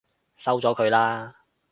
[0.35, 1.35] 收咗佢啦！